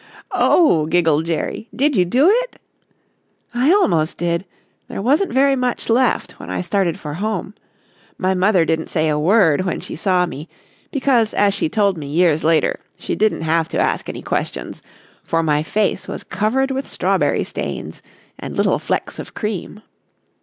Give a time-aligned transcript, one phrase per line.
[0.31, 2.59] "Oh," giggled Jerry, "did you do it?"
[3.53, 4.45] "I almost did
[4.87, 7.53] there wasn't very much left when I started for home.
[8.17, 10.49] My mother didn't say a word when she saw me,
[10.89, 14.81] because as she told me years later, she didn't have to ask any questions,
[15.23, 18.01] for my face was covered with strawberry stains
[18.39, 19.83] and little flecks of cream.